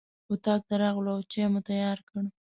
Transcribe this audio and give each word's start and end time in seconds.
اطاق 0.31 0.61
ته 0.67 0.75
راغلو 0.83 1.11
او 1.15 1.21
چای 1.31 1.45
مو 1.51 1.59
تیار 1.69 1.99
کړ. 2.09 2.23